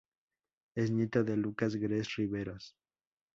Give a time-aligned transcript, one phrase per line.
[0.73, 2.75] Es nieto de Lucas Grez Riveros.